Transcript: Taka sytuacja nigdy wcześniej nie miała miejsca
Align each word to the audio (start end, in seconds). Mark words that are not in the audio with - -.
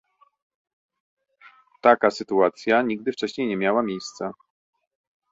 Taka 1.81 2.11
sytuacja 2.11 2.81
nigdy 2.83 3.11
wcześniej 3.11 3.47
nie 3.47 3.57
miała 3.57 3.83
miejsca 3.83 4.33